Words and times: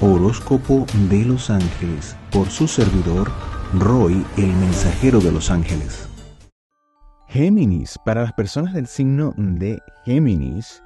Horóscopo 0.00 0.86
de 1.10 1.24
los 1.24 1.50
Ángeles 1.50 2.16
por 2.30 2.48
su 2.50 2.68
servidor 2.68 3.32
Roy, 3.74 4.24
el 4.36 4.46
mensajero 4.46 5.18
de 5.18 5.32
los 5.32 5.50
ángeles. 5.50 6.08
Géminis, 7.26 7.98
para 8.04 8.22
las 8.22 8.32
personas 8.32 8.74
del 8.74 8.86
signo 8.86 9.34
de 9.36 9.82
Géminis, 10.04 10.84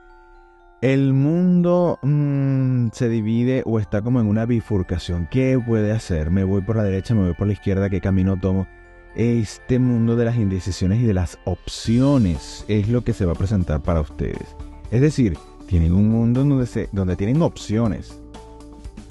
el 0.80 1.12
mundo 1.12 1.98
mm, 2.03 2.88
se 2.93 3.11
divide 3.11 3.62
o 3.67 3.79
está 3.79 4.01
como 4.01 4.19
en 4.19 4.29
una 4.29 4.47
bifurcación. 4.47 5.29
¿Qué 5.31 5.60
puede 5.65 5.92
hacer? 5.92 6.31
¿Me 6.31 6.44
voy 6.44 6.63
por 6.63 6.76
la 6.76 6.83
derecha, 6.83 7.15
me 7.15 7.24
voy 7.26 7.35
por 7.35 7.49
la 7.49 7.53
izquierda? 7.53 7.90
¿Qué 7.90 8.01
camino 8.01 8.40
tomo? 8.40 8.67
Este 9.15 9.79
mundo 9.79 10.17
de 10.17 10.24
las 10.24 10.37
indecisiones 10.37 11.03
y 11.03 11.04
de 11.04 11.13
las 11.13 11.38
opciones 11.44 12.65
es 12.67 12.88
lo 12.88 13.04
que 13.04 13.13
se 13.13 13.26
va 13.26 13.33
a 13.33 13.37
presentar 13.37 13.83
para 13.83 14.01
ustedes. 14.01 14.56
Es 14.90 15.03
decir, 15.03 15.37
tienen 15.67 15.92
un 15.92 16.09
mundo 16.09 16.42
donde, 16.42 16.88
donde 16.92 17.16
tienen 17.16 17.42
opciones. 17.42 18.22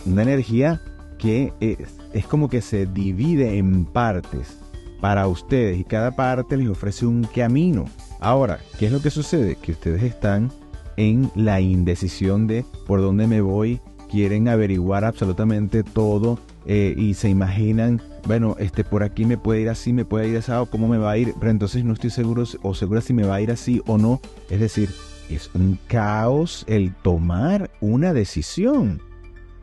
Una 0.05 0.23
energía 0.23 0.82
que 1.18 1.54
es, 1.60 1.78
es 2.14 2.25
como 2.25 2.50
que 2.50 2.61
se 2.61 2.86
divide 2.86 3.57
en 3.57 3.86
partes 3.86 4.57
para 5.00 5.27
ustedes 5.27 5.79
y 5.79 5.83
cada 5.83 6.15
parte 6.15 6.57
les 6.57 6.69
ofrece 6.69 7.05
un 7.05 7.24
camino. 7.24 7.86
Ahora, 8.19 8.60
¿qué 8.77 8.86
es 8.86 8.91
lo 8.91 9.01
que 9.01 9.10
sucede? 9.10 9.55
Que 9.55 9.71
ustedes 9.74 10.04
están 10.04 10.51
en 10.97 11.32
la 11.36 11.60
indecisión 11.60 12.47
de 12.47 12.64
por 12.86 13.01
dónde 13.01 13.27
me 13.27 13.41
voy, 13.41 13.82
quieren 14.10 14.47
averiguar 14.47 15.04
absolutamente 15.05 15.83
todo 15.83 16.38
eh, 16.65 16.93
y 16.96 17.15
se 17.15 17.29
imaginan, 17.29 18.02
bueno, 18.27 18.55
este 18.60 18.83
por 18.83 19.02
aquí 19.04 19.25
me 19.25 19.38
puede 19.38 19.61
ir 19.61 19.69
así, 19.69 19.93
me 19.93 20.05
puede 20.05 20.27
ir 20.27 20.38
así, 20.38 20.52
o 20.52 20.68
cómo 20.68 20.88
me 20.88 20.97
va 20.97 21.11
a 21.11 21.18
ir, 21.18 21.33
pero 21.39 21.52
entonces 21.52 21.83
no 21.83 21.93
estoy 21.93 22.11
seguro 22.11 22.43
o 22.61 22.75
segura 22.75 23.02
si 23.02 23.13
me 23.13 23.24
va 23.24 23.36
a 23.36 23.41
ir 23.41 23.52
así 23.52 23.82
o 23.88 23.97
no. 23.97 24.21
Es 24.49 24.60
decir, 24.60 24.89
es 25.29 25.49
un 25.55 25.79
caos 25.88 26.63
el 26.68 26.93
tomar 26.93 27.71
una 27.79 28.13
decisión. 28.13 29.02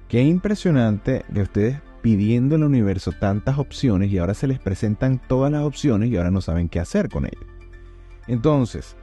Qué 0.09 0.23
impresionante 0.23 1.23
que 1.33 1.43
ustedes 1.43 1.77
pidiendo 2.01 2.57
al 2.57 2.65
universo 2.65 3.13
tantas 3.13 3.59
opciones 3.59 4.11
y 4.11 4.17
ahora 4.17 4.33
se 4.33 4.47
les 4.47 4.59
presentan 4.59 5.21
todas 5.29 5.53
las 5.53 5.65
opciones 5.65 6.11
y 6.11 6.17
ahora 6.17 6.31
no 6.31 6.41
saben 6.41 6.71
qué 6.71 6.81
hacer 6.81 7.11
con 7.11 7.27
ellas. 7.27 7.45
Entonces, 8.27 8.97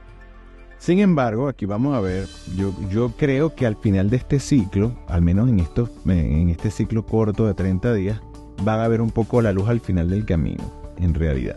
sin 0.78 0.98
embargo, 0.98 1.46
aquí 1.46 1.64
vamos 1.64 1.94
a 1.94 2.00
ver, 2.00 2.26
yo, 2.56 3.12
creo 3.16 3.54
que 3.54 3.66
al 3.66 3.76
final 3.76 4.10
de 4.10 4.16
este 4.16 4.40
ciclo, 4.40 4.98
al 5.06 5.22
menos 5.22 5.48
en, 5.48 5.60
esto, 5.60 5.88
en 6.06 6.48
este 6.48 6.72
ciclo 6.72 7.06
corto 7.06 7.46
de 7.46 7.54
30 7.54 7.94
días, 7.94 8.20
van 8.64 8.80
a 8.80 8.88
ver 8.88 9.00
un 9.00 9.10
poco 9.12 9.40
la 9.40 9.52
luz 9.52 9.68
al 9.68 9.80
final 9.80 10.10
del 10.10 10.24
camino, 10.24 10.72
en 10.98 11.14
realidad. 11.14 11.56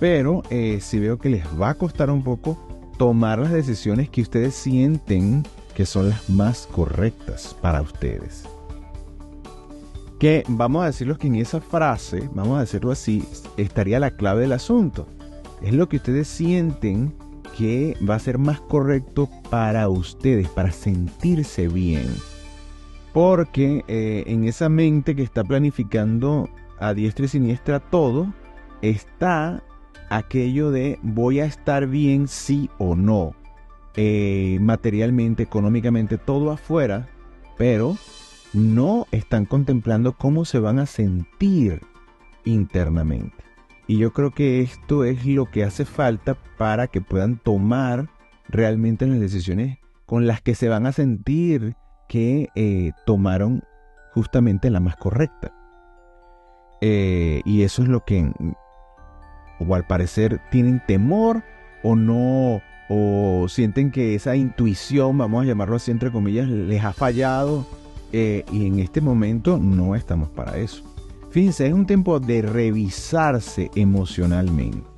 Pero 0.00 0.42
eh, 0.50 0.80
si 0.82 0.98
veo 0.98 1.16
que 1.16 1.30
les 1.30 1.46
va 1.58 1.70
a 1.70 1.74
costar 1.74 2.10
un 2.10 2.22
poco 2.22 2.58
tomar 2.98 3.38
las 3.38 3.52
decisiones 3.52 4.10
que 4.10 4.20
ustedes 4.20 4.54
sienten 4.54 5.44
que 5.74 5.86
son 5.86 6.10
las 6.10 6.28
más 6.28 6.68
correctas 6.70 7.56
para 7.62 7.80
ustedes 7.80 8.46
que 10.22 10.44
vamos 10.46 10.84
a 10.84 10.86
decirlo 10.86 11.18
que 11.18 11.26
en 11.26 11.34
esa 11.34 11.60
frase, 11.60 12.30
vamos 12.32 12.56
a 12.56 12.60
decirlo 12.60 12.92
así, 12.92 13.24
estaría 13.56 13.98
la 13.98 14.12
clave 14.12 14.42
del 14.42 14.52
asunto. 14.52 15.08
Es 15.60 15.74
lo 15.74 15.88
que 15.88 15.96
ustedes 15.96 16.28
sienten 16.28 17.12
que 17.58 17.96
va 18.08 18.14
a 18.14 18.20
ser 18.20 18.38
más 18.38 18.60
correcto 18.60 19.28
para 19.50 19.88
ustedes, 19.88 20.46
para 20.48 20.70
sentirse 20.70 21.66
bien. 21.66 22.06
Porque 23.12 23.84
eh, 23.88 24.22
en 24.28 24.44
esa 24.44 24.68
mente 24.68 25.16
que 25.16 25.24
está 25.24 25.42
planificando 25.42 26.48
a 26.78 26.94
diestra 26.94 27.24
y 27.24 27.28
siniestra 27.28 27.80
todo, 27.80 28.32
está 28.80 29.64
aquello 30.08 30.70
de 30.70 31.00
voy 31.02 31.40
a 31.40 31.46
estar 31.46 31.88
bien 31.88 32.28
sí 32.28 32.70
o 32.78 32.94
no. 32.94 33.34
Eh, 33.96 34.58
materialmente, 34.60 35.42
económicamente, 35.42 36.16
todo 36.16 36.52
afuera, 36.52 37.08
pero 37.58 37.96
no 38.52 39.06
están 39.12 39.46
contemplando 39.46 40.16
cómo 40.16 40.44
se 40.44 40.58
van 40.58 40.78
a 40.78 40.86
sentir 40.86 41.80
internamente. 42.44 43.44
Y 43.86 43.98
yo 43.98 44.12
creo 44.12 44.30
que 44.30 44.60
esto 44.60 45.04
es 45.04 45.26
lo 45.26 45.46
que 45.46 45.64
hace 45.64 45.84
falta 45.84 46.36
para 46.58 46.86
que 46.86 47.00
puedan 47.00 47.38
tomar 47.38 48.08
realmente 48.48 49.06
las 49.06 49.20
decisiones 49.20 49.78
con 50.06 50.26
las 50.26 50.40
que 50.40 50.54
se 50.54 50.68
van 50.68 50.86
a 50.86 50.92
sentir 50.92 51.74
que 52.08 52.48
eh, 52.54 52.92
tomaron 53.06 53.62
justamente 54.12 54.70
la 54.70 54.80
más 54.80 54.96
correcta. 54.96 55.52
Eh, 56.80 57.42
y 57.44 57.62
eso 57.62 57.82
es 57.82 57.88
lo 57.88 58.04
que, 58.04 58.30
o 59.58 59.74
al 59.74 59.86
parecer, 59.86 60.40
tienen 60.50 60.82
temor 60.86 61.42
o 61.82 61.96
no, 61.96 62.60
o 62.88 63.46
sienten 63.48 63.90
que 63.90 64.14
esa 64.14 64.36
intuición, 64.36 65.16
vamos 65.16 65.42
a 65.42 65.46
llamarlo 65.46 65.76
así 65.76 65.90
entre 65.90 66.10
comillas, 66.10 66.48
les 66.48 66.84
ha 66.84 66.92
fallado 66.92 67.66
eh, 68.12 68.44
y 68.52 68.66
en 68.66 68.78
este 68.78 69.00
momento 69.00 69.58
no 69.58 69.94
estamos 69.94 70.28
para 70.30 70.58
eso. 70.58 70.82
Fíjense, 71.30 71.66
es 71.66 71.72
un 71.72 71.86
tiempo 71.86 72.20
de 72.20 72.42
revisarse 72.42 73.70
emocionalmente. 73.74 74.92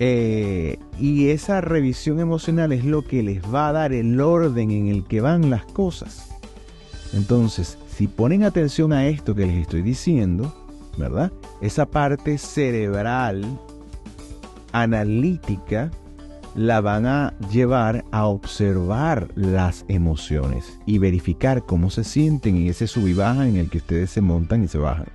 Eh, 0.00 0.78
y 0.98 1.28
esa 1.28 1.60
revisión 1.60 2.20
emocional 2.20 2.72
es 2.72 2.84
lo 2.84 3.02
que 3.02 3.22
les 3.22 3.42
va 3.42 3.68
a 3.68 3.72
dar 3.72 3.92
el 3.92 4.20
orden 4.20 4.70
en 4.70 4.88
el 4.88 5.04
que 5.04 5.20
van 5.20 5.50
las 5.50 5.64
cosas. 5.64 6.28
Entonces, 7.12 7.78
si 7.94 8.06
ponen 8.06 8.44
atención 8.44 8.92
a 8.92 9.06
esto 9.06 9.34
que 9.34 9.46
les 9.46 9.56
estoy 9.56 9.82
diciendo, 9.82 10.54
¿verdad? 10.96 11.32
Esa 11.60 11.86
parte 11.86 12.38
cerebral, 12.38 13.44
analítica, 14.72 15.90
la 16.54 16.80
van 16.80 17.06
a 17.06 17.34
llevar 17.50 18.04
a 18.10 18.26
observar 18.26 19.28
las 19.34 19.84
emociones 19.88 20.78
y 20.86 20.98
verificar 20.98 21.64
cómo 21.64 21.90
se 21.90 22.04
sienten 22.04 22.56
en 22.56 22.68
ese 22.68 22.86
sub 22.86 23.06
y 23.06 23.14
baja 23.14 23.46
en 23.46 23.56
el 23.56 23.70
que 23.70 23.78
ustedes 23.78 24.10
se 24.10 24.20
montan 24.20 24.64
y 24.64 24.68
se 24.68 24.78
bajan. 24.78 25.08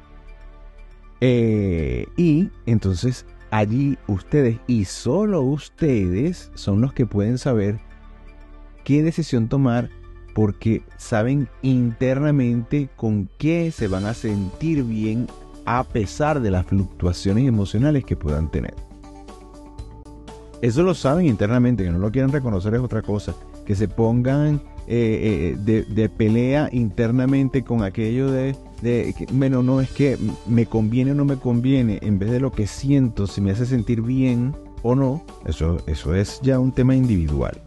Eh, 1.22 2.06
y 2.18 2.50
entonces 2.66 3.26
allí 3.50 3.98
ustedes 4.08 4.60
y 4.68 4.86
solo 4.86 5.42
ustedes 5.42 6.52
son 6.56 6.82
los 6.82 6.94
que 6.94 7.06
pueden 7.06 7.38
saber 7.38 7.80
qué 8.84 9.04
decisión 9.04 9.48
tomar 9.48 9.90
porque 10.34 10.82
saben 10.98 11.48
internamente 11.62 12.90
con 12.96 13.30
qué 13.38 13.72
se 13.72 13.88
van 13.88 14.06
a 14.06 14.14
sentir 14.14 14.84
bien 14.84 15.28
a 15.66 15.84
pesar 15.84 16.42
de 16.42 16.52
las 16.52 16.66
fluctuaciones 16.66 17.48
emocionales 17.48 18.04
que 18.04 18.16
puedan 18.16 18.50
tener. 18.50 18.74
Eso 20.64 20.82
lo 20.82 20.94
saben 20.94 21.26
internamente, 21.26 21.84
que 21.84 21.92
no 21.92 22.00
lo 22.00 22.10
quieren 22.10 22.32
reconocer 22.32 22.74
es 22.74 22.80
otra 22.80 23.02
cosa. 23.02 23.36
Que 23.66 23.76
se 23.76 23.90
pongan 23.90 24.62
eh, 24.88 25.58
eh, 25.68 25.84
de, 25.86 26.08
pelea 26.08 26.70
internamente 26.72 27.66
con 27.66 27.84
aquello 27.84 28.32
de, 28.32 28.56
de 28.82 29.14
bueno, 29.34 29.62
no 29.62 29.82
es 29.82 29.92
que 29.92 30.18
me 30.46 30.66
conviene 30.66 31.12
o 31.12 31.16
no 31.16 31.26
me 31.26 31.36
conviene, 31.36 32.00
en 32.02 32.18
vez 32.18 32.32
de 32.32 32.40
lo 32.40 32.54
que 32.54 32.66
siento, 32.66 33.28
si 33.28 33.42
me 33.42 33.52
hace 33.52 33.66
sentir 33.66 34.02
bien 34.02 34.56
o 34.84 34.96
no, 34.96 35.26
eso, 35.46 35.84
eso 35.86 36.16
es 36.16 36.40
ya 36.42 36.60
un 36.60 36.72
tema 36.72 36.96
individual. 36.96 37.62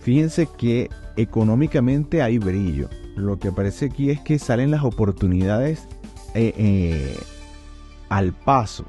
Fíjense 0.00 0.48
que 0.56 0.88
económicamente 1.16 2.22
hay 2.22 2.38
brillo. 2.38 2.88
Lo 3.16 3.38
que 3.38 3.48
aparece 3.48 3.84
aquí 3.84 4.08
es 4.08 4.20
que 4.20 4.38
salen 4.38 4.70
las 4.70 4.82
oportunidades 4.82 5.86
eh, 6.32 7.18
al 8.08 8.32
paso 8.32 8.86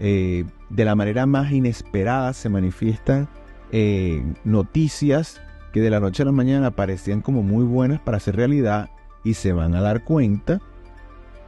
eh, 0.00 0.46
de 0.70 0.84
la 0.86 0.94
manera 0.94 1.26
más 1.26 1.52
inesperada 1.52 2.32
se 2.32 2.48
manifiestan 2.48 3.28
eh, 3.70 4.24
noticias 4.44 5.40
que 5.72 5.80
de 5.80 5.90
la 5.90 6.00
noche 6.00 6.22
a 6.22 6.26
la 6.26 6.32
mañana 6.32 6.70
parecían 6.70 7.20
como 7.20 7.42
muy 7.42 7.64
buenas 7.64 8.00
para 8.00 8.18
ser 8.18 8.36
realidad 8.36 8.90
y 9.24 9.34
se 9.34 9.52
van 9.52 9.74
a 9.74 9.82
dar 9.82 10.02
cuenta 10.02 10.60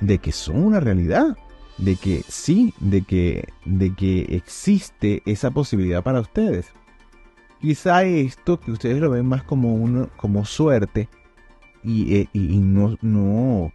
de 0.01 0.19
que 0.19 0.33
son 0.33 0.63
una 0.63 0.81
realidad, 0.81 1.37
de 1.79 1.97
que 1.97 2.23
sí, 2.29 2.75
de 2.79 3.03
que, 3.03 3.49
de 3.65 3.95
que 3.95 4.37
existe 4.37 5.23
esa 5.25 5.51
posibilidad 5.51 6.03
para 6.03 6.21
ustedes. 6.21 6.67
Quizá 7.61 8.05
esto 8.05 8.61
que 8.61 8.73
ustedes 8.73 9.01
lo 9.01 9.11
ven 9.11 9.27
más 9.27 9.45
como, 9.45 9.75
uno, 9.75 10.11
como 10.17 10.45
suerte 10.45 11.09
y, 11.83 12.17
eh, 12.17 12.29
y 12.33 12.59
no, 12.59 12.99
no, 13.01 13.73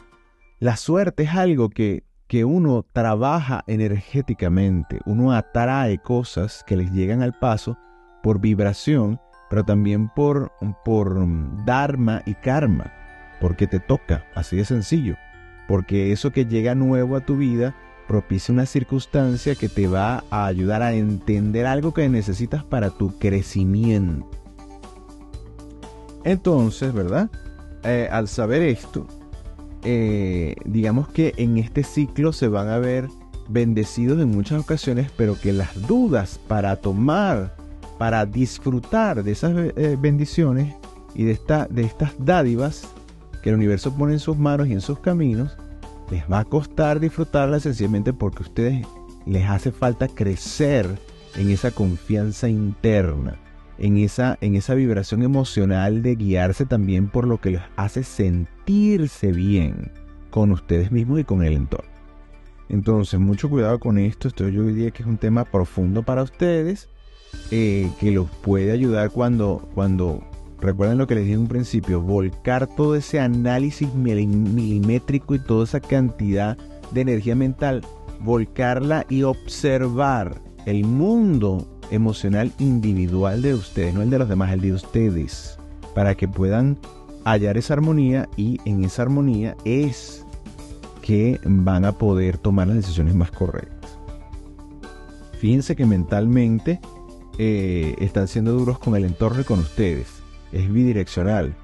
la 0.59 0.77
suerte 0.77 1.23
es 1.23 1.31
algo 1.31 1.69
que 1.69 2.03
que 2.27 2.43
uno 2.43 2.85
trabaja 2.93 3.63
energéticamente, 3.67 4.99
uno 5.05 5.31
atrae 5.31 5.97
cosas 5.99 6.63
que 6.67 6.75
les 6.75 6.91
llegan 6.91 7.21
al 7.21 7.33
paso 7.33 7.77
por 8.21 8.39
vibración, 8.39 9.19
pero 9.49 9.63
también 9.63 10.09
por, 10.09 10.51
por 10.83 11.25
dharma 11.65 12.21
y 12.25 12.33
karma, 12.35 12.91
porque 13.39 13.65
te 13.67 13.79
toca, 13.79 14.25
así 14.35 14.57
de 14.57 14.65
sencillo, 14.65 15.15
porque 15.67 16.11
eso 16.11 16.31
que 16.31 16.45
llega 16.45 16.75
nuevo 16.75 17.15
a 17.15 17.21
tu 17.21 17.37
vida 17.37 17.75
propicia 18.07 18.53
una 18.53 18.65
circunstancia 18.65 19.55
que 19.55 19.69
te 19.69 19.87
va 19.87 20.23
a 20.29 20.45
ayudar 20.45 20.81
a 20.81 20.93
entender 20.93 21.65
algo 21.65 21.93
que 21.93 22.07
necesitas 22.09 22.63
para 22.63 22.89
tu 22.89 23.17
crecimiento. 23.19 24.29
Entonces, 26.23 26.93
¿verdad? 26.93 27.29
Eh, 27.83 28.09
al 28.11 28.27
saber 28.27 28.61
esto, 28.63 29.07
eh, 29.83 30.55
digamos 30.65 31.07
que 31.09 31.33
en 31.37 31.57
este 31.57 31.83
ciclo 31.83 32.33
se 32.33 32.47
van 32.47 32.67
a 32.67 32.77
ver 32.77 33.07
bendecidos 33.49 34.19
en 34.21 34.29
muchas 34.29 34.61
ocasiones, 34.61 35.11
pero 35.15 35.39
que 35.39 35.53
las 35.53 35.87
dudas 35.87 36.39
para 36.47 36.75
tomar, 36.75 37.55
para 37.97 38.25
disfrutar 38.25 39.23
de 39.23 39.31
esas 39.31 39.53
eh, 39.55 39.97
bendiciones 39.99 40.75
y 41.15 41.23
de, 41.23 41.31
esta, 41.31 41.67
de 41.67 41.83
estas 41.83 42.13
dádivas, 42.19 42.87
que 43.41 43.49
el 43.49 43.55
universo 43.55 43.93
pone 43.95 44.13
en 44.13 44.19
sus 44.19 44.37
manos 44.37 44.67
y 44.67 44.73
en 44.73 44.81
sus 44.81 44.99
caminos, 44.99 45.57
les 46.11 46.23
va 46.31 46.39
a 46.39 46.45
costar 46.45 46.99
disfrutarla 46.99 47.59
sencillamente 47.59 48.13
porque 48.13 48.43
a 48.43 48.47
ustedes 48.47 48.87
les 49.25 49.45
hace 49.49 49.71
falta 49.71 50.07
crecer 50.07 50.87
en 51.35 51.49
esa 51.49 51.71
confianza 51.71 52.49
interna, 52.49 53.35
en 53.79 53.97
esa, 53.97 54.37
en 54.41 54.55
esa 54.55 54.73
vibración 54.73 55.23
emocional 55.23 56.01
de 56.01 56.15
guiarse 56.15 56.65
también 56.65 57.09
por 57.09 57.27
lo 57.27 57.39
que 57.39 57.51
les 57.51 57.61
hace 57.75 58.03
sentirse 58.03 59.31
bien 59.31 59.91
con 60.29 60.51
ustedes 60.51 60.91
mismos 60.91 61.19
y 61.19 61.23
con 61.23 61.43
el 61.43 61.53
entorno. 61.53 61.89
Entonces, 62.69 63.19
mucho 63.19 63.49
cuidado 63.49 63.79
con 63.79 63.97
esto. 63.97 64.27
Esto 64.27 64.49
yo 64.49 64.63
diría 64.63 64.91
que 64.91 65.03
es 65.03 65.07
un 65.07 65.17
tema 65.17 65.45
profundo 65.45 66.03
para 66.03 66.23
ustedes, 66.23 66.89
eh, 67.51 67.89
que 67.99 68.11
los 68.11 68.29
puede 68.29 68.71
ayudar 68.71 69.11
cuando, 69.11 69.69
cuando, 69.73 70.23
recuerden 70.59 70.97
lo 70.97 71.07
que 71.07 71.15
les 71.15 71.23
dije 71.23 71.35
en 71.35 71.41
un 71.41 71.47
principio, 71.47 72.01
volcar 72.01 72.67
todo 72.67 72.95
ese 72.95 73.19
análisis 73.19 73.93
milimétrico 73.93 75.35
y 75.35 75.39
toda 75.39 75.63
esa 75.63 75.79
cantidad 75.79 76.57
de 76.91 77.01
energía 77.01 77.35
mental, 77.35 77.81
volcarla 78.19 79.05
y 79.09 79.23
observar 79.23 80.41
el 80.65 80.83
mundo 80.83 81.76
emocional 81.91 82.51
individual 82.59 83.41
de 83.41 83.53
ustedes, 83.53 83.93
no 83.93 84.01
el 84.01 84.09
de 84.09 84.19
los 84.19 84.29
demás, 84.29 84.51
el 84.51 84.61
de 84.61 84.73
ustedes, 84.73 85.57
para 85.95 86.15
que 86.15 86.27
puedan 86.27 86.77
hallar 87.23 87.57
esa 87.57 87.73
armonía 87.73 88.29
y 88.37 88.59
en 88.65 88.83
esa 88.83 89.01
armonía 89.03 89.55
es 89.65 90.25
que 91.01 91.39
van 91.43 91.85
a 91.85 91.93
poder 91.93 92.37
tomar 92.37 92.67
las 92.67 92.77
decisiones 92.77 93.15
más 93.15 93.31
correctas. 93.31 93.97
Fíjense 95.39 95.75
que 95.75 95.85
mentalmente 95.85 96.79
eh, 97.37 97.95
están 97.99 98.27
siendo 98.27 98.53
duros 98.53 98.79
con 98.79 98.95
el 98.95 99.05
entorno 99.05 99.41
y 99.41 99.43
con 99.43 99.59
ustedes. 99.59 100.07
Es 100.51 100.71
bidireccional. 100.71 101.55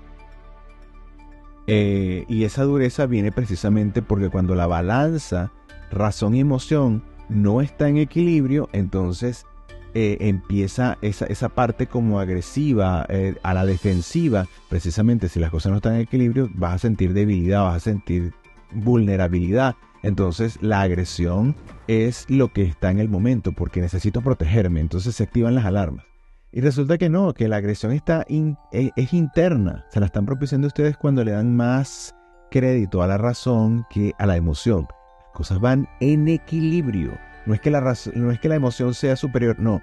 Eh, 1.66 2.25
y 2.28 2.44
esa 2.44 2.64
dureza 2.64 3.06
viene 3.06 3.31
precisamente 3.31 4.02
porque 4.02 4.30
cuando 4.30 4.54
la 4.54 4.68
balanza, 4.68 5.52
razón 5.92 6.36
y 6.36 6.42
emoción 6.42 7.04
no 7.30 7.62
está 7.62 7.88
en 7.88 7.98
equilibrio, 7.98 8.70
entonces 8.74 9.46
eh, 9.94 10.18
empieza 10.19 10.98
esa, 11.01 11.25
esa, 11.25 11.50
parte 11.50 11.88
como 11.88 12.19
agresiva, 12.19 13.06
a 13.44 13.54
la 13.54 13.66
defensiva. 13.66 14.48
Precisamente 14.69 15.30
si 15.30 15.40
las 15.40 15.51
cosas 15.51 15.72
no 15.72 15.78
están 15.78 15.95
en 15.95 16.01
equilibrio, 16.01 16.50
vas 16.54 16.75
a 16.75 16.80
sentir 16.80 17.13
debilidad, 17.13 17.63
vas 17.63 17.78
a 17.78 17.80
sentir 17.80 18.34
vulnerabilidad. 18.74 19.75
Entonces 20.04 20.57
la 20.62 20.81
agresión 20.81 21.56
es 21.88 22.25
lo 22.30 22.51
que 22.51 22.63
está 22.63 22.92
en 22.92 23.00
el 23.00 23.10
momento 23.10 23.54
porque 23.54 23.81
necesito 23.81 24.22
protegerme. 24.22 24.81
Entonces 24.81 25.16
se 25.16 25.24
activan 25.24 25.56
las 25.56 25.66
alarmas. 25.66 26.06
Y 26.51 26.62
resulta 26.62 27.00
que 27.00 27.10
no, 27.10 27.34
que 27.34 27.48
la 27.48 27.56
agresión 27.56 27.94
está 27.94 28.25
e, 28.30 28.92
es 28.96 29.13
interna. 29.13 29.86
Se 29.89 30.00
la 30.00 30.06
están 30.06 30.25
propiciando 30.25 30.68
ustedes 30.68 30.98
cuando 30.98 31.24
le 31.24 31.31
dan 31.31 31.56
más 31.56 32.13
crédito 32.51 33.01
a 33.01 33.07
la 33.07 33.18
razón 33.18 33.86
que 33.89 34.13
a 34.19 34.28
la 34.28 34.38
emoción. 34.38 34.88
Las 35.19 35.31
cosas 35.34 35.60
van 35.60 35.88
en 36.00 36.28
equilibrio. 36.28 37.18
No 37.45 37.54
es 37.54 37.62
que 37.62 37.72
la, 37.72 37.81
no 38.16 38.31
es 38.31 38.40
que 38.40 38.50
la 38.50 38.56
emoción 38.56 38.94
sea 38.94 39.16
superior, 39.16 39.60
no. 39.60 39.81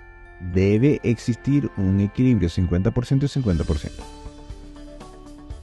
Debe 0.54 1.00
existir 1.02 1.70
un 1.76 2.00
equilibrio 2.00 2.48
50% 2.48 3.22
y 3.22 3.42
50% 3.42 3.90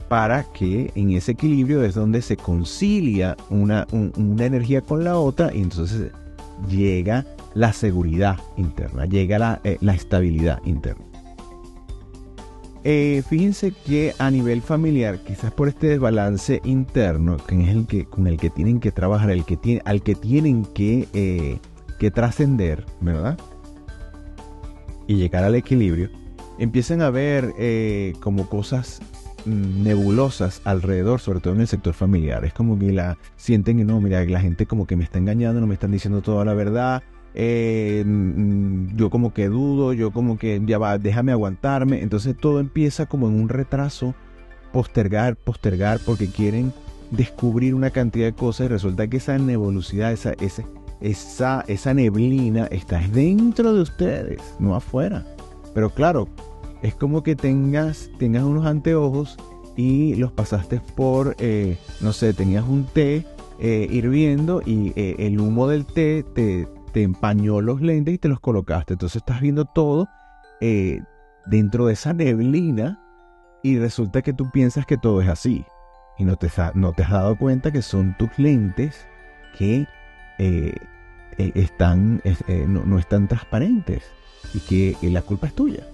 para 0.08 0.42
que 0.44 0.90
en 0.94 1.10
ese 1.10 1.32
equilibrio 1.32 1.82
es 1.84 1.94
donde 1.94 2.22
se 2.22 2.36
concilia 2.36 3.36
una, 3.50 3.86
una 3.92 4.46
energía 4.46 4.80
con 4.80 5.04
la 5.04 5.18
otra 5.18 5.54
y 5.54 5.60
entonces 5.60 6.10
llega 6.66 7.26
la 7.54 7.72
seguridad 7.72 8.38
interna, 8.56 9.04
llega 9.04 9.38
la, 9.38 9.60
eh, 9.64 9.78
estabilidad 9.82 10.60
interna. 10.64 11.04
Eh, 12.84 13.22
fíjense 13.28 13.72
que 13.72 14.14
a 14.18 14.30
nivel 14.30 14.62
familiar, 14.62 15.18
quizás 15.18 15.52
por 15.52 15.68
este 15.68 15.88
desbalance 15.88 16.60
interno, 16.64 17.36
que 17.36 17.60
es 17.62 17.68
el 17.68 17.86
que, 17.86 18.06
con 18.06 18.26
el 18.26 18.38
que 18.38 18.48
tienen 18.50 18.80
que 18.80 18.92
trabajar, 18.92 19.30
el 19.30 19.44
que 19.44 19.56
tiene, 19.56 19.82
al 19.84 20.02
que 20.02 20.14
tienen 20.14 20.64
que, 20.64 21.08
eh, 21.12 21.58
que 21.98 22.10
trascender, 22.10 22.84
¿verdad? 23.00 23.38
Y 25.06 25.16
llegar 25.16 25.44
al 25.44 25.54
equilibrio, 25.54 26.10
empiezan 26.58 27.02
a 27.02 27.10
ver 27.10 27.54
como 28.20 28.48
cosas 28.48 29.00
nebulosas 29.46 30.60
alrededor, 30.64 31.20
sobre 31.20 31.40
todo 31.40 31.54
en 31.54 31.60
el 31.60 31.68
sector 31.68 31.94
familiar. 31.94 32.44
Es 32.44 32.52
como 32.52 32.78
que 32.78 32.92
la 32.92 33.18
sienten 33.36 33.78
que 33.78 33.84
no, 33.84 34.00
mira, 34.00 34.24
la 34.24 34.40
gente 34.40 34.66
como 34.66 34.86
que 34.86 34.96
me 34.96 35.04
está 35.04 35.18
engañando, 35.18 35.60
no 35.60 35.66
me 35.66 35.74
están 35.74 35.90
diciendo 35.90 36.22
toda 36.22 36.44
la 36.44 36.54
verdad. 36.54 37.02
Eh, 37.34 38.04
mm, 38.06 38.96
yo 38.96 39.10
como 39.10 39.32
que 39.32 39.48
dudo, 39.48 39.92
yo 39.92 40.10
como 40.10 40.38
que 40.38 40.60
ya 40.64 40.78
va, 40.78 40.98
déjame 40.98 41.32
aguantarme. 41.32 42.02
Entonces 42.02 42.36
todo 42.36 42.60
empieza 42.60 43.06
como 43.06 43.28
en 43.28 43.40
un 43.40 43.48
retraso, 43.48 44.14
postergar, 44.72 45.36
postergar, 45.36 46.00
porque 46.04 46.28
quieren 46.28 46.72
descubrir 47.10 47.74
una 47.74 47.90
cantidad 47.90 48.26
de 48.26 48.34
cosas 48.34 48.66
y 48.66 48.68
resulta 48.68 49.08
que 49.08 49.16
esa 49.16 49.38
nebulosidad, 49.38 50.12
esa, 50.12 50.32
esa, 50.40 50.64
esa, 51.00 51.64
esa 51.68 51.94
neblina 51.94 52.66
está 52.66 53.00
dentro 53.12 53.72
de 53.74 53.82
ustedes, 53.82 54.40
no 54.58 54.74
afuera. 54.74 55.24
Pero 55.74 55.90
claro, 55.90 56.28
es 56.82 56.94
como 56.94 57.22
que 57.22 57.36
tengas, 57.36 58.10
tengas 58.18 58.44
unos 58.44 58.66
anteojos 58.66 59.36
y 59.76 60.16
los 60.16 60.32
pasaste 60.32 60.80
por, 60.96 61.36
eh, 61.38 61.78
no 62.00 62.12
sé, 62.12 62.34
tenías 62.34 62.64
un 62.66 62.84
té 62.84 63.24
eh, 63.60 63.86
hirviendo 63.90 64.60
y 64.64 64.92
eh, 64.96 65.16
el 65.18 65.40
humo 65.40 65.68
del 65.68 65.86
té 65.86 66.24
te, 66.34 66.66
te, 66.92 67.02
empañó 67.02 67.60
los 67.60 67.80
lentes 67.80 68.14
y 68.14 68.18
te 68.18 68.28
los 68.28 68.40
colocaste. 68.40 68.94
Entonces 68.94 69.16
estás 69.16 69.40
viendo 69.40 69.64
todo 69.64 70.08
dentro 71.46 71.86
de 71.86 71.92
esa 71.92 72.12
neblina 72.12 73.00
y 73.62 73.78
resulta 73.78 74.22
que 74.22 74.32
tú 74.32 74.50
piensas 74.50 74.84
que 74.84 74.96
todo 74.96 75.22
es 75.22 75.28
así. 75.28 75.64
Y 76.18 76.24
no 76.24 76.34
te, 76.34 76.50
no 76.74 76.92
te 76.92 77.04
has 77.04 77.10
dado 77.10 77.38
cuenta 77.38 77.70
que 77.70 77.82
son 77.82 78.16
tus 78.18 78.36
lentes 78.38 79.06
que 79.56 79.86
están, 81.36 82.22
no, 82.66 82.84
no, 82.84 82.98
están 82.98 83.28
transparentes 83.28 84.02
y 84.54 84.60
que 84.60 85.10
la 85.10 85.22
culpa 85.22 85.48
es 85.48 85.54
tuya. 85.54 85.86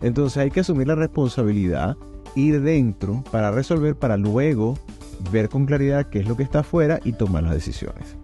Entonces 0.00 0.38
hay 0.38 0.50
que 0.50 0.60
asumir 0.60 0.86
la 0.86 0.94
responsabilidad, 0.94 1.96
ir 2.34 2.60
dentro 2.62 3.22
para 3.30 3.50
resolver, 3.50 3.96
para 3.96 4.16
luego 4.16 4.78
ver 5.30 5.48
con 5.48 5.66
claridad 5.66 6.06
qué 6.08 6.20
es 6.20 6.28
lo 6.28 6.36
que 6.36 6.42
está 6.42 6.60
afuera 6.60 7.00
y 7.04 7.12
tomar 7.12 7.42
las 7.42 7.52
decisiones. 7.52 8.16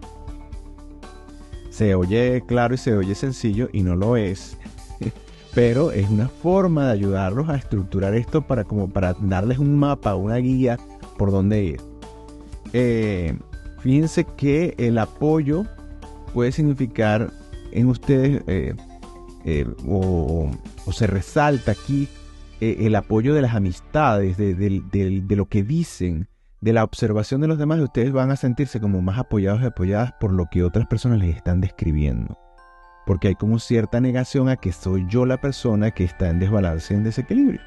Se 1.69 1.93
oye 1.93 2.43
claro 2.47 2.73
y 2.73 2.77
se 2.77 2.95
oye 2.95 3.13
sencillo 3.13 3.69
y 3.71 3.83
no 3.83 3.95
lo 3.95 4.17
es, 4.17 4.57
pero 5.53 5.91
es 5.91 6.09
una 6.09 6.27
forma 6.27 6.87
de 6.87 6.93
ayudarlos 6.93 7.49
a 7.49 7.55
estructurar 7.55 8.15
esto 8.15 8.41
para, 8.41 8.63
como 8.63 8.89
para 8.89 9.13
darles 9.13 9.59
un 9.59 9.77
mapa, 9.77 10.15
una 10.15 10.37
guía 10.37 10.79
por 11.17 11.31
dónde 11.31 11.63
ir. 11.63 11.81
Eh, 12.73 13.37
fíjense 13.87 14.25
que 14.25 14.75
el 14.77 14.97
apoyo 14.97 15.63
puede 16.33 16.51
significar 16.51 17.31
en 17.71 17.87
ustedes 17.87 18.43
eh, 18.45 18.75
eh, 19.45 19.65
o, 19.87 20.51
se 20.91 21.07
resalta 21.07 21.71
aquí 21.71 22.09
eh, 22.59 22.79
el 22.81 22.95
apoyo 22.95 23.33
de 23.33 23.41
las 23.41 23.55
amistades, 23.55 24.35
de, 24.35 25.23
lo 25.29 25.45
que 25.45 25.63
dicen, 25.63 26.27
de 26.59 26.73
la 26.73 26.83
observación 26.83 27.39
de 27.39 27.47
los 27.47 27.57
demás, 27.57 27.79
ustedes 27.79 28.11
van 28.11 28.29
a 28.29 28.35
sentirse 28.35 28.81
como 28.81 29.01
más 29.01 29.19
apoyados 29.19 29.61
y 29.61 29.67
apoyadas 29.67 30.11
por 30.19 30.33
lo 30.33 30.47
que 30.51 30.65
otras 30.65 30.85
personas 30.87 31.19
les 31.19 31.37
están 31.37 31.61
describiendo. 31.61 32.37
Porque 33.05 33.29
hay 33.29 33.35
como 33.35 33.57
cierta 33.57 34.01
negación 34.01 34.49
a 34.49 34.57
que 34.57 34.73
soy 34.73 35.05
yo 35.07 35.25
la 35.25 35.39
persona 35.39 35.91
que 35.91 36.03
está 36.03 36.29
en 36.29 36.39
desbalance, 36.39 36.93
en 36.93 37.05
desequilibrio. 37.05 37.61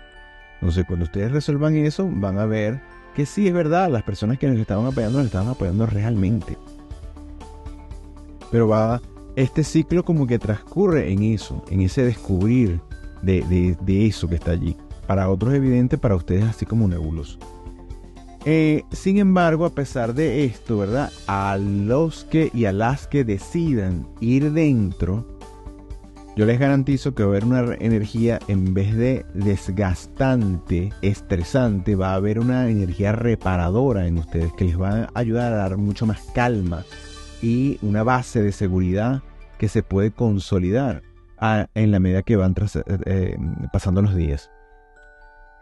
Entonces, 0.56 0.84
cuando 0.84 1.06
ustedes 1.06 1.32
resuelvan 1.32 1.76
eso, 1.76 2.10
van 2.12 2.38
a 2.38 2.44
ver 2.44 2.82
que 3.14 3.26
sí 3.26 3.46
es 3.48 3.54
verdad, 3.54 3.90
las 3.90 4.02
personas 4.02 4.38
que 4.38 4.48
nos 4.48 4.58
estaban 4.58 4.86
apoyando 4.86 5.18
nos 5.18 5.26
estaban 5.26 5.48
apoyando 5.48 5.86
realmente. 5.86 6.56
Pero 8.50 8.68
va 8.68 9.00
este 9.36 9.64
ciclo 9.64 10.04
como 10.04 10.26
que 10.26 10.38
transcurre 10.38 11.12
en 11.12 11.22
eso, 11.22 11.64
en 11.70 11.80
ese 11.80 12.04
descubrir 12.04 12.80
de, 13.22 13.76
eso 14.06 14.28
que 14.28 14.36
está 14.36 14.52
allí. 14.52 14.76
Para 15.06 15.28
otros 15.28 15.54
evidente, 15.54 15.98
para 15.98 16.16
ustedes 16.16 16.44
así 16.44 16.66
como 16.66 16.88
nebuloso. 16.88 17.38
Eh, 18.44 18.84
sin 18.92 19.18
embargo, 19.18 19.66
a 19.66 19.70
pesar 19.70 20.14
de 20.14 20.44
esto, 20.44 20.78
¿verdad? 20.78 21.10
A 21.26 21.58
los 21.58 22.24
que 22.24 22.50
y 22.54 22.64
a 22.64 22.72
las 22.72 23.06
que 23.06 23.24
decidan 23.24 24.06
ir 24.20 24.52
dentro, 24.52 25.39
yo 26.36 26.46
les 26.46 26.58
garantizo 26.58 27.14
que 27.14 27.22
va 27.22 27.28
a 27.28 27.32
haber 27.32 27.44
una 27.44 27.74
energía, 27.80 28.38
en 28.48 28.72
vez 28.72 28.96
de 28.96 29.26
desgastante, 29.34 30.92
estresante, 31.02 31.96
va 31.96 32.12
a 32.12 32.14
haber 32.14 32.38
una 32.38 32.68
energía 32.68 33.12
reparadora 33.12 34.06
en 34.06 34.18
ustedes 34.18 34.52
que 34.54 34.64
les 34.64 34.80
va 34.80 35.02
a 35.02 35.10
ayudar 35.14 35.52
a 35.52 35.56
dar 35.56 35.76
mucho 35.76 36.06
más 36.06 36.20
calma 36.34 36.84
y 37.42 37.78
una 37.82 38.02
base 38.02 38.42
de 38.42 38.52
seguridad 38.52 39.22
que 39.58 39.68
se 39.68 39.82
puede 39.82 40.10
consolidar 40.10 41.02
en 41.74 41.90
la 41.90 42.00
medida 42.00 42.22
que 42.22 42.36
van 42.36 42.54
eh, 42.54 42.98
eh, 43.06 43.36
pasando 43.72 44.02
los 44.02 44.14
días. 44.14 44.50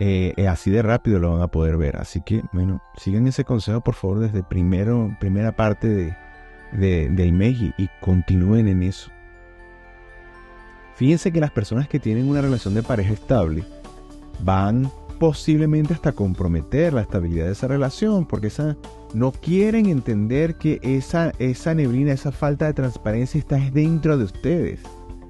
Eh, 0.01 0.47
así 0.49 0.71
de 0.71 0.83
rápido 0.83 1.19
lo 1.19 1.33
van 1.33 1.43
a 1.43 1.49
poder 1.49 1.77
ver. 1.77 1.97
Así 1.97 2.21
que, 2.21 2.43
bueno, 2.53 2.83
sigan 2.97 3.27
ese 3.27 3.45
consejo 3.45 3.81
por 3.81 3.95
favor 3.95 4.21
desde 4.21 4.43
primero, 4.43 5.17
primera 5.21 5.53
parte 5.53 6.15
de, 6.73 7.09
del 7.11 7.33
mes 7.33 7.59
y, 7.77 7.89
continúen 8.01 8.69
en 8.69 8.83
eso. 8.83 9.11
Fíjense 10.99 11.31
que 11.31 11.38
las 11.38 11.52
personas 11.52 11.88
que 11.88 12.00
tienen 12.00 12.28
una 12.28 12.43
relación 12.43 12.75
de 12.75 12.83
pareja 12.83 13.12
estable 13.12 13.62
van 14.43 14.90
posiblemente 15.21 15.95
hasta 15.95 16.11
comprometer 16.11 16.93
la 16.93 17.02
estabilidad 17.02 17.47
de 17.47 17.52
esa 17.52 17.69
relación, 17.69 18.26
porque 18.26 18.49
esa, 18.49 18.76
no 19.14 19.31
quieren 19.31 19.87
entender 19.87 20.57
que 20.57 20.81
esa, 20.83 21.33
esa 21.38 21.73
neblina, 21.73 22.11
esa 22.11 22.33
falta 22.33 22.67
de 22.67 22.75
transparencia 22.75 23.38
está 23.38 23.59
dentro 23.71 24.19
de 24.19 24.25
ustedes. 24.25 24.81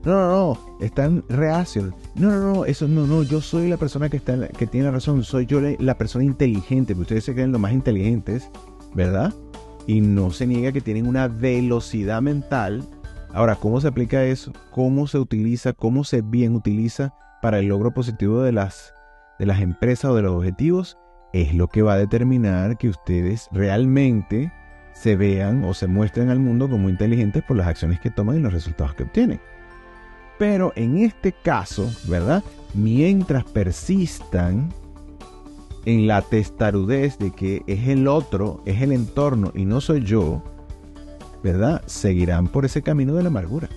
No, 0.06 0.12
no, 0.12 0.28
no, 0.30 0.76
están 0.80 1.22
reacios. 1.28 1.92
No, 2.14 2.30
no, 2.30 2.54
no, 2.54 2.64
eso 2.64 2.88
no, 2.88 3.06
no, 3.06 3.22
yo 3.22 3.42
soy 3.42 3.68
la 3.68 3.76
persona 3.76 4.08
que, 4.08 4.16
está, 4.16 4.48
que 4.48 4.66
tiene 4.66 4.86
la 4.86 4.92
razón, 4.92 5.22
soy 5.22 5.44
yo 5.44 5.60
la, 5.60 5.98
persona 5.98 6.24
inteligente, 6.24 6.94
porque 6.94 7.02
ustedes 7.02 7.24
se 7.24 7.34
creen 7.34 7.52
los 7.52 7.60
más 7.60 7.74
inteligentes, 7.74 8.48
¿verdad? 8.94 9.34
Y 9.86 10.00
no 10.00 10.30
se 10.30 10.46
niega 10.46 10.72
que 10.72 10.80
tienen 10.80 11.06
una 11.06 11.28
velocidad 11.28 12.22
mental. 12.22 12.88
Ahora, 13.32 13.56
¿cómo 13.56 13.80
se 13.80 13.88
aplica 13.88 14.24
eso? 14.24 14.52
¿Cómo 14.70 15.06
se 15.06 15.18
utiliza? 15.18 15.72
¿Cómo 15.72 16.04
se 16.04 16.22
bien 16.22 16.54
utiliza 16.54 17.14
para 17.42 17.58
el 17.58 17.66
logro 17.66 17.92
positivo 17.92 18.42
de 18.42 18.52
las, 18.52 18.94
de 19.38 19.46
las 19.46 19.60
empresas 19.60 20.10
o 20.10 20.14
de 20.14 20.22
los 20.22 20.34
objetivos? 20.34 20.96
Es 21.32 21.54
lo 21.54 21.68
que 21.68 21.82
va 21.82 21.94
a 21.94 21.98
determinar 21.98 22.78
que 22.78 22.88
ustedes 22.88 23.48
realmente 23.52 24.52
se 24.94 25.14
vean 25.14 25.62
o 25.64 25.74
se 25.74 25.86
muestren 25.86 26.30
al 26.30 26.40
mundo 26.40 26.68
como 26.68 26.88
inteligentes 26.88 27.44
por 27.44 27.56
las 27.56 27.68
acciones 27.68 28.00
que 28.00 28.10
toman 28.10 28.36
y 28.36 28.40
los 28.40 28.52
resultados 28.52 28.94
que 28.94 29.04
obtienen. 29.04 29.40
Pero 30.38 30.72
en 30.74 30.98
este 30.98 31.32
caso, 31.32 31.90
¿verdad? 32.08 32.42
Mientras 32.72 33.44
persistan 33.44 34.72
en 35.84 36.06
la 36.06 36.22
testarudez 36.22 37.18
de 37.18 37.30
que 37.30 37.62
es 37.66 37.88
el 37.88 38.08
otro, 38.08 38.62
es 38.64 38.80
el 38.80 38.92
entorno 38.92 39.52
y 39.54 39.64
no 39.64 39.80
soy 39.80 40.02
yo, 40.02 40.42
¿verdad? 41.42 41.82
Seguirán 41.86 42.48
por 42.48 42.64
ese 42.64 42.82
camino 42.82 43.14
de 43.14 43.22
la 43.22 43.28
amargura 43.28 43.68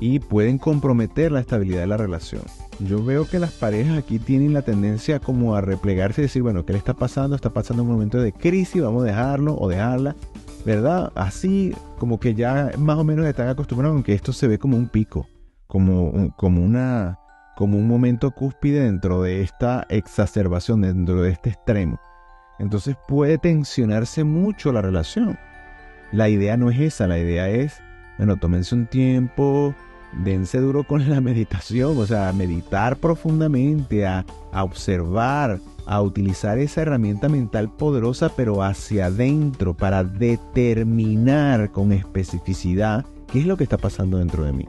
y 0.00 0.18
pueden 0.18 0.58
comprometer 0.58 1.32
la 1.32 1.40
estabilidad 1.40 1.80
de 1.80 1.86
la 1.86 1.96
relación. 1.96 2.42
Yo 2.78 3.04
veo 3.04 3.26
que 3.26 3.38
las 3.38 3.52
parejas 3.52 3.98
aquí 3.98 4.18
tienen 4.18 4.54
la 4.54 4.62
tendencia 4.62 5.20
como 5.20 5.54
a 5.54 5.60
replegarse 5.60 6.22
y 6.22 6.24
decir, 6.24 6.42
bueno, 6.42 6.64
¿qué 6.64 6.72
le 6.72 6.78
está 6.78 6.94
pasando? 6.94 7.36
Está 7.36 7.50
pasando 7.50 7.82
un 7.82 7.90
momento 7.90 8.18
de 8.18 8.32
crisis, 8.32 8.82
vamos 8.82 9.02
a 9.02 9.06
dejarlo 9.06 9.56
o 9.58 9.68
dejarla, 9.68 10.16
¿verdad? 10.64 11.12
Así 11.14 11.74
como 11.98 12.18
que 12.18 12.34
ya 12.34 12.70
más 12.78 12.96
o 12.96 13.04
menos 13.04 13.26
están 13.26 13.48
acostumbrados, 13.48 13.94
aunque 13.94 14.14
esto 14.14 14.32
se 14.32 14.48
ve 14.48 14.58
como 14.58 14.76
un 14.78 14.88
pico 14.88 15.26
como, 15.70 16.34
como, 16.36 16.62
una, 16.62 17.18
como 17.56 17.78
un 17.78 17.88
momento 17.88 18.32
cúspide 18.32 18.82
dentro 18.82 19.22
de 19.22 19.40
esta 19.40 19.86
exacerbación, 19.88 20.82
dentro 20.82 21.22
de 21.22 21.30
este 21.30 21.50
extremo. 21.50 21.98
Entonces 22.58 22.96
puede 23.08 23.38
tensionarse 23.38 24.24
mucho 24.24 24.72
la 24.72 24.82
relación. 24.82 25.38
La 26.12 26.28
idea 26.28 26.56
no 26.56 26.70
es 26.70 26.80
esa, 26.80 27.06
la 27.06 27.18
idea 27.18 27.48
es, 27.48 27.80
bueno, 28.18 28.36
tómense 28.36 28.74
un 28.74 28.86
tiempo, 28.86 29.74
dense 30.12 30.58
duro 30.58 30.84
con 30.84 31.08
la 31.08 31.20
meditación, 31.20 31.96
o 31.96 32.06
sea, 32.06 32.28
a 32.28 32.32
meditar 32.32 32.96
profundamente, 32.96 34.06
a, 34.06 34.24
observar, 34.52 35.60
a 35.86 36.02
utilizar 36.02 36.58
esa 36.58 36.82
herramienta 36.82 37.28
mental 37.28 37.70
poderosa, 37.70 38.30
pero 38.34 38.62
hacia 38.62 39.06
adentro, 39.06 39.74
para 39.74 40.02
determinar 40.02 41.70
con 41.70 41.92
especificidad 41.92 43.06
qué 43.32 43.40
es 43.40 43.46
lo 43.46 43.56
que 43.56 43.64
está 43.64 43.78
pasando 43.78 44.18
dentro 44.18 44.44
de 44.44 44.52
mí. 44.52 44.66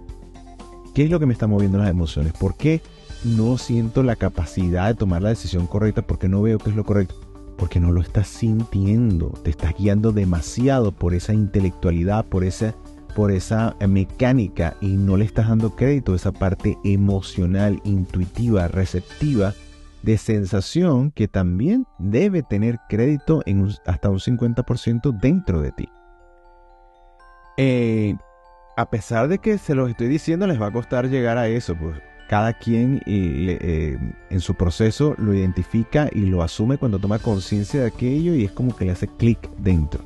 ¿Qué 0.94 1.06
es 1.06 1.10
lo 1.10 1.20
que 1.20 1.26
me 1.26 1.34
está 1.34 1.48
moviendo 1.48 1.78
las 1.78 1.90
emociones? 1.90 2.34
¿Por 2.34 2.56
qué 2.56 2.82
no 3.24 3.58
siento 3.58 4.04
la 4.04 4.16
capacidad 4.16 4.88
de 4.88 4.96
tomar 4.96 5.22
la 5.22 5.30
decisión 5.30 5.66
correcta? 5.66 6.02
Porque 6.02 6.28
no 6.28 6.42
veo 6.42 6.60
qué 6.60 6.70
es 6.70 6.76
lo 6.76 6.84
correcto. 6.84 7.16
Porque 7.62 7.80
no 7.80 7.92
lo 7.92 8.02
estás 8.02 8.28
sintiendo. 8.28 9.30
Te 9.44 9.52
estás 9.52 9.76
guiando 9.78 10.12
demasiado 10.12 10.92
por 10.92 11.14
esa 11.14 11.34
intelectualidad, 11.34 12.26
por 12.26 12.44
esa, 12.44 12.74
por 13.16 13.32
esa 13.32 13.78
mecánica 13.88 14.76
y 14.82 14.98
no 14.98 15.16
le 15.16 15.26
estás 15.26 15.48
dando 15.48 15.76
crédito 15.76 16.12
a 16.12 16.16
esa 16.16 16.32
parte 16.32 16.78
emocional, 16.84 17.80
intuitiva, 17.86 18.68
receptiva 18.68 19.54
de 20.02 20.18
sensación 20.18 21.12
que 21.12 21.28
también 21.28 21.86
debe 22.00 22.42
tener 22.42 22.80
crédito 22.90 23.44
en 23.46 23.70
hasta 23.86 24.10
un 24.10 24.18
50% 24.18 25.20
dentro 25.22 25.62
de 25.62 25.72
ti. 25.72 25.90
Eh, 27.58 28.16
a 28.76 28.90
pesar 28.90 29.28
de 29.28 29.38
que 29.38 29.60
se 29.60 29.76
los 29.76 29.88
estoy 29.88 30.08
diciendo, 30.08 30.48
les 30.48 30.60
va 30.60 30.68
a 30.68 30.74
costar 30.74 31.08
llegar 31.10 31.38
a 31.38 31.48
eso, 31.48 31.76
pues 31.76 32.02
cada 32.32 32.54
quien 32.54 33.02
eh, 33.08 33.98
en 34.30 34.40
su 34.40 34.56
proceso 34.56 35.16
lo 35.18 35.34
identifica 35.34 36.10
y 36.14 36.22
lo 36.22 36.44
asume 36.44 36.78
cuando 36.78 36.98
toma 36.98 37.20
conciencia 37.20 37.82
de 37.82 37.88
aquello 37.88 38.34
y 38.34 38.46
es 38.46 38.54
como 38.54 38.74
que 38.74 38.86
le 38.86 38.92
hace 38.92 39.10
clic 39.10 39.50
dentro. 39.58 40.02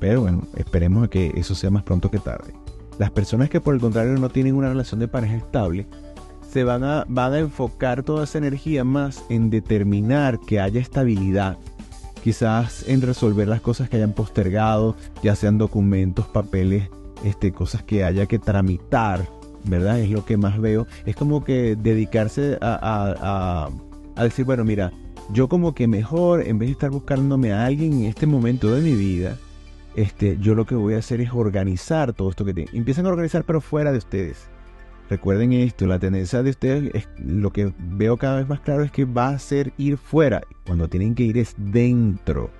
Pero 0.00 0.22
bueno, 0.22 0.42
esperemos 0.56 1.08
que 1.08 1.30
eso 1.36 1.54
sea 1.54 1.70
más 1.70 1.84
pronto 1.84 2.10
que 2.10 2.18
tarde. 2.18 2.52
Las 2.98 3.12
personas 3.12 3.48
que 3.48 3.60
por 3.60 3.74
el 3.74 3.80
contrario 3.80 4.18
no 4.18 4.28
tienen 4.28 4.56
una 4.56 4.70
relación 4.70 4.98
de 4.98 5.06
pareja 5.06 5.36
estable, 5.36 5.86
se 6.50 6.64
van 6.64 6.82
a, 6.82 7.04
van 7.06 7.32
a 7.34 7.38
enfocar 7.38 8.02
toda 8.02 8.24
esa 8.24 8.38
energía 8.38 8.82
más 8.82 9.24
en 9.28 9.48
determinar 9.48 10.40
que 10.40 10.58
haya 10.58 10.80
estabilidad. 10.80 11.58
Quizás 12.24 12.88
en 12.88 13.02
resolver 13.02 13.46
las 13.46 13.60
cosas 13.60 13.88
que 13.88 13.98
hayan 13.98 14.14
postergado, 14.14 14.96
ya 15.22 15.36
sean 15.36 15.58
documentos, 15.58 16.26
papeles, 16.26 16.90
este, 17.22 17.52
cosas 17.52 17.84
que 17.84 18.02
haya 18.02 18.26
que 18.26 18.40
tramitar, 18.40 19.37
¿verdad? 19.68 20.00
Es 20.00 20.10
lo 20.10 20.24
que 20.24 20.36
más 20.36 20.60
veo. 20.60 20.86
Es 21.06 21.16
como 21.16 21.44
que 21.44 21.76
dedicarse 21.76 22.58
a, 22.60 23.70
decir, 24.20 24.44
bueno, 24.44 24.64
mira, 24.64 24.92
yo 25.32 25.48
como 25.48 25.74
que 25.74 25.86
mejor, 25.86 26.46
en 26.46 26.58
vez 26.58 26.68
de 26.68 26.72
estar 26.72 26.90
buscándome 26.90 27.52
a 27.52 27.66
alguien 27.66 27.92
en 27.92 28.04
este 28.06 28.26
momento 28.26 28.74
de 28.74 28.80
mi 28.80 28.94
vida, 28.94 29.36
este, 29.94 30.38
yo 30.40 30.54
lo 30.54 30.64
que 30.64 30.74
voy 30.74 30.94
a 30.94 30.98
hacer 30.98 31.20
es 31.20 31.30
organizar 31.32 32.12
todo 32.12 32.30
esto 32.30 32.44
que 32.44 32.54
tienen. 32.54 32.74
Empiezan 32.74 33.06
a 33.06 33.10
organizar, 33.10 33.44
pero 33.44 33.60
fuera 33.60 33.92
de 33.92 33.98
ustedes. 33.98 34.48
Recuerden 35.10 35.54
esto, 35.54 35.86
la 35.86 35.98
tendencia 35.98 36.42
de 36.42 36.50
ustedes, 36.50 36.94
es, 36.94 37.08
lo 37.18 37.50
que 37.50 37.72
veo 37.78 38.18
cada 38.18 38.36
vez 38.36 38.48
más 38.48 38.60
claro 38.60 38.82
es 38.82 38.90
que 38.90 39.06
va 39.06 39.28
a 39.28 39.38
ser 39.38 39.72
ir 39.78 39.96
fuera. 39.96 40.42
Cuando 40.66 40.88
tienen 40.88 41.14
que 41.14 41.22
ir 41.22 41.38
es 41.38 41.54
dentro. 41.56 42.50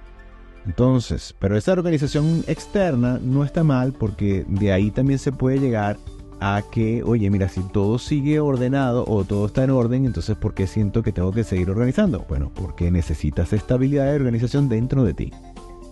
Entonces, 0.65 1.35
pero 1.39 1.57
esa 1.57 1.73
organización 1.73 2.45
externa 2.47 3.19
no 3.23 3.45
está 3.45 3.65
mal 3.65 3.93
porque 3.93 4.45
de 4.49 4.73
ahí 4.73 4.91
también 4.91 5.19
se 5.19 5.33
puede 5.33 5.59
llegar 5.59 5.97
a 6.41 6.63
que, 6.71 7.03
oye, 7.03 7.31
mira, 7.31 7.49
si 7.49 7.63
todo 7.63 7.99
sigue 7.99 8.41
ordenado 8.41 9.05
o 9.07 9.25
todo 9.25 9.47
está 9.47 9.65
en 9.65 9.71
orden, 9.71 10.07
entonces 10.07 10.37
¿por 10.37 10.55
qué 10.55 10.67
siento 10.67 11.03
que 11.03 11.13
tengo 11.13 11.33
que 11.33 11.45
seguir 11.45 11.71
organizando? 11.71 12.25
Bueno, 12.29 12.53
porque 12.55 12.91
necesitas 12.91 13.53
estabilidad 13.53 14.07
de 14.07 14.17
organización 14.17 14.69
dentro 14.69 15.05
de 15.05 15.15
ti, 15.15 15.33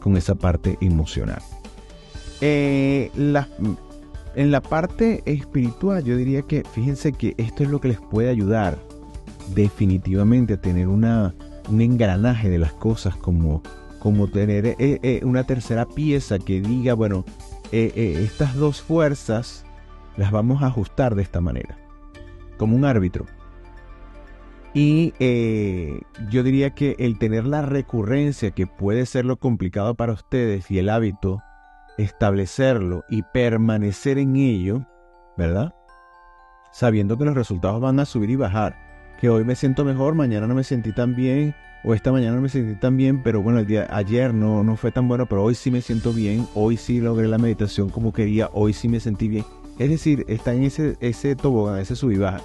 con 0.01 0.17
esa 0.17 0.35
parte 0.35 0.79
emocional. 0.81 1.43
Eh, 2.41 3.11
en 4.35 4.51
la 4.51 4.61
parte 4.61 5.23
espiritual, 5.25 6.05
yo 6.05 6.17
diría 6.17 6.43
que 6.43 6.63
fíjense 6.73 7.13
que 7.13 7.35
esto 7.39 7.63
es 7.63 7.71
lo 7.71 7.81
que 7.81 7.89
les 7.89 8.01
puede 8.01 8.29
ayudar 8.29 8.79
definitivamente 9.55 10.55
a 10.55 10.61
tener 10.61 10.89
una, 10.89 11.35
un 11.69 11.81
engranaje 11.81 12.51
de 12.51 12.59
las 12.59 12.73
cosas 12.73 13.17
como 13.17 13.63
como 13.99 14.29
tener 14.29 14.67
eh, 14.67 14.77
eh, 14.79 15.21
una 15.25 15.43
tercera 15.45 15.85
pieza 15.85 16.39
que 16.39 16.61
diga, 16.61 16.95
bueno, 16.95 17.25
estas 17.73 18.55
dos 18.55 18.81
fuerzas 18.81 19.66
las 20.17 20.31
vamos 20.31 20.63
a 20.63 20.67
ajustar 20.67 21.15
de 21.15 21.23
esta 21.23 21.41
manera, 21.41 21.77
como 22.57 22.77
un 22.77 22.85
árbitro. 22.85 23.27
Y 24.75 25.15
yo 26.31 26.43
diría 26.43 26.71
que 26.75 26.97
el 26.99 27.19
tener 27.19 27.47
la 27.47 27.63
recurrencia, 27.63 28.51
que 28.51 28.67
puede 28.67 29.07
ser 29.07 29.25
lo 29.25 29.39
complicado 29.39 29.95
para 29.95 30.13
ustedes, 30.13 30.71
y 30.71 30.79
el 30.79 30.91
hábito, 30.91 31.43
establecerlo 31.97 33.05
y 33.09 33.23
permanecer 33.23 34.19
en 34.19 34.37
ello, 34.37 34.87
¿verdad? 35.39 35.75
Sabiendo 36.73 37.17
que 37.17 37.25
los 37.25 37.35
resultados 37.35 37.81
van 37.81 38.01
a 38.01 38.05
subir 38.05 38.29
y 38.29 38.37
bajar. 38.37 38.77
Que 39.19 39.31
hoy 39.31 39.45
me 39.45 39.55
siento 39.55 39.83
mejor, 39.83 40.15
mañana 40.15 40.47
no 40.47 40.55
me 40.55 40.63
sentí 40.63 40.93
tan 40.93 41.17
bien, 41.17 41.55
o 41.83 41.95
esta 41.95 42.13
mañana 42.13 42.37
no 42.37 42.43
me 42.43 42.51
sentí 42.51 42.79
tan 42.79 42.99
bien, 42.99 43.23
pero 43.23 43.41
bueno, 43.41 43.61
el 43.61 43.67
día 43.67 43.87
ayer 43.91 44.35
no, 44.35 44.63
no 44.63 44.77
fue 44.77 44.93
tan 44.93 45.09
bueno, 45.09 45.25
pero 45.25 45.43
hoy 45.43 45.55
sí 45.55 45.71
me 45.71 45.81
siento 45.81 46.13
bien, 46.13 46.47
hoy 46.55 46.77
sí 46.77 47.01
logré 47.01 47.29
la 47.29 47.39
meditación 47.39 47.89
como 47.89 48.13
quería, 48.13 48.51
hoy 48.53 48.75
sí 48.75 48.89
me 48.89 49.01
sentí 49.01 49.29
bien. 49.29 49.47
Es 49.79 49.91
decir, 49.91 50.25
está 50.29 50.55
en 50.55 50.65
ese, 50.65 51.37
tobogán, 51.37 51.79
ese 51.79 51.97
sub 51.97 52.11
y 52.11 52.19
baja. 52.19 52.41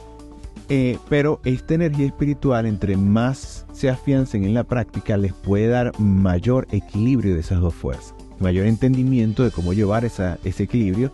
Eh, 0.69 0.97
pero 1.09 1.41
esta 1.43 1.73
energía 1.73 2.05
espiritual, 2.05 2.65
entre 2.65 2.95
más 2.95 3.65
se 3.73 3.89
afiancen 3.89 4.43
en 4.43 4.53
la 4.53 4.63
práctica, 4.63 5.17
les 5.17 5.33
puede 5.33 5.67
dar 5.67 5.97
mayor 5.99 6.67
equilibrio 6.71 7.33
de 7.33 7.41
esas 7.41 7.59
dos 7.59 7.73
fuerzas, 7.73 8.13
mayor 8.39 8.67
entendimiento 8.67 9.43
de 9.43 9.51
cómo 9.51 9.73
llevar 9.73 10.05
esa, 10.05 10.37
ese 10.45 10.63
equilibrio 10.63 11.11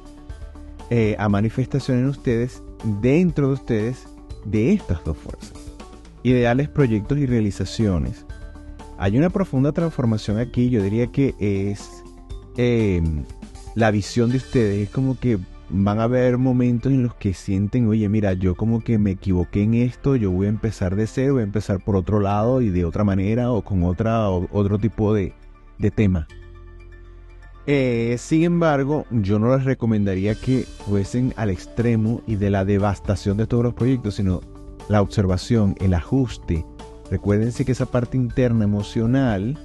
eh, 0.90 1.16
a 1.18 1.28
manifestación 1.28 2.00
en 2.00 2.06
ustedes, 2.08 2.62
dentro 3.02 3.48
de 3.48 3.54
ustedes, 3.54 4.08
de 4.46 4.74
estas 4.74 5.04
dos 5.04 5.18
fuerzas 5.18 5.68
ideales, 6.28 6.70
proyectos 6.70 7.18
y 7.18 7.26
realizaciones. 7.26 8.26
Hay 8.98 9.18
una 9.18 9.30
profunda 9.30 9.72
transformación 9.72 10.40
aquí, 10.40 10.70
yo 10.70 10.82
diría 10.82 11.08
que 11.08 11.36
es 11.40 12.04
em, 12.58 13.24
la 13.76 13.92
visión 13.92 14.32
de 14.32 14.38
ustedes, 14.38 14.88
es 14.88 14.90
como 14.90 15.20
que 15.20 15.38
van 15.70 16.00
a 16.00 16.04
haber 16.04 16.38
momentos 16.38 16.92
en 16.92 17.04
los 17.04 17.16
que 17.16 17.34
sienten, 17.34 17.88
oye, 17.88 18.08
mira, 18.10 18.34
yo 18.34 18.56
como 18.56 18.82
que 18.82 18.98
me 18.98 19.12
equivoqué 19.12 19.64
en 19.64 19.74
esto, 19.74 20.16
yo 20.16 20.32
voy 20.32 20.48
a 20.48 20.50
empezar 20.50 20.96
de 20.96 21.08
cero, 21.08 21.34
voy 21.34 21.42
a 21.42 21.46
empezar 21.46 21.84
por 21.84 21.96
otro 21.96 22.20
lado 22.20 22.62
y 22.62 22.70
de 22.70 22.86
otra 22.86 23.04
manera 23.04 23.52
o 23.52 23.62
con 23.64 23.84
otra, 23.84 24.30
otro 24.30 24.80
tipo 24.80 25.14
de, 25.14 25.34
tema. 25.96 26.28
Eh, 27.66 28.16
sin 28.18 28.44
embargo, 28.44 29.06
yo 29.12 29.40
no 29.40 29.56
les 29.56 29.66
recomendaría 29.66 30.36
que 30.36 30.64
fuesen 30.86 31.34
al 31.36 31.50
extremo 31.50 32.22
y 32.26 32.36
de 32.36 32.50
la 32.50 32.64
devastación 32.64 33.38
de 33.38 33.46
todos 33.46 33.64
los 33.64 33.74
proyectos, 33.74 34.16
sino 34.16 34.42
la 34.88 35.02
observación, 35.02 35.76
el 35.80 35.94
ajuste 35.94 36.66
Recuérdense 37.10 37.64
que 37.64 37.72
esa 37.72 37.86
parte 37.86 38.18
interna 38.18 38.66
emocional 38.66 39.58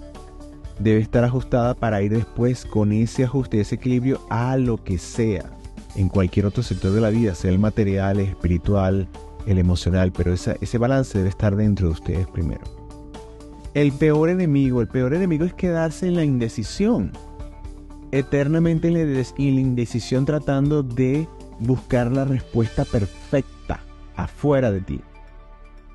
debe 0.79 1.01
estar 1.01 1.25
ajustada 1.25 1.75
para 1.75 2.03
ir 2.03 2.13
después 2.13 2.65
con 2.65 2.93
ese 2.93 3.25
ajuste, 3.25 3.61
ese 3.61 3.77
equilibrio 3.77 4.21
a 4.31 4.57
lo 4.57 4.83
que 4.83 4.99
sea, 4.99 5.51
en 5.97 6.09
cualquier 6.09 6.47
otro 6.47 6.63
sector 6.63 6.93
de 6.93 7.01
la 7.01 7.11
vida, 7.11 7.35
sea 7.35 7.51
el 7.51 7.59
material, 7.59 8.21
el 8.21 8.29
espiritual, 8.29 9.09
el 9.47 9.59
emocional, 9.59 10.13
pero 10.13 10.33
ese 10.33 10.79
balance 10.79 11.19
debe 11.19 11.31
estar 11.31 11.57
dentro 11.57 11.89
de 11.89 11.93
ustedes 11.93 12.27
primero. 12.29 12.63
El 13.75 13.93
peor 13.93 14.29
enemigo, 14.29 14.81
el 14.81 14.89
peor 14.89 15.15
enemigo 15.15 15.45
es 15.45 15.55
quedarse 15.55 16.07
en 16.07 16.17
la 16.17 16.25
indecisión, 16.25 17.13
eternamente 18.11 18.89
en 18.89 18.95
la 19.55 19.61
indecisión 19.61 20.25
tratando 20.25 20.83
de 20.83 21.27
buscar 21.59 22.13
la 22.13 22.25
respuesta 22.25 22.85
perfecta 22.85 23.81
afuera 24.15 24.71
de 24.71 24.81
ti. 24.81 25.01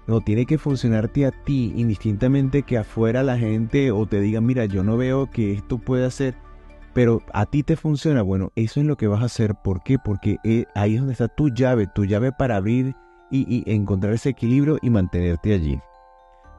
No, 0.08 0.22
tiene 0.22 0.46
que 0.46 0.58
funcionarte 0.58 1.25
a 1.25 1.32
ti, 1.32 1.74
indistintamente 1.75 2.63
que 2.63 2.77
afuera 2.77 3.24
la 3.24 3.38
gente 3.38 3.92
o 3.92 4.06
te 4.06 4.22
diga, 4.22 4.39
mira, 4.39 4.66
yo 4.66 4.82
no 4.82 4.96
veo 4.96 5.30
que 5.30 5.51
esto 5.51 5.77
puede 5.80 6.06
hacer, 6.06 6.34
pero 6.98 7.22
a 7.32 7.46
ti 7.46 7.62
te 7.62 7.75
funciona. 7.75 8.24
Bueno, 8.24 8.51
eso 8.56 8.80
es 8.80 8.88
lo 8.88 8.98
que 8.98 9.06
vas 9.06 9.22
a 9.22 9.25
hacer. 9.25 9.54
¿Por 9.54 9.84
qué? 9.84 10.00
Porque 10.00 10.38
eh, 10.44 10.66
ahí 10.74 10.96
es 10.96 11.00
donde 11.00 11.12
está 11.12 11.27
tu 11.27 11.50
llave, 11.50 11.86
tu 11.86 12.06
llave 12.06 12.32
para 12.32 12.56
abrir 12.56 12.96
y, 13.30 13.63
encontrar 13.72 14.13
ese 14.13 14.30
equilibrio 14.30 14.80
y 14.82 14.89
mantenerte 14.89 15.54
allí. 15.54 15.80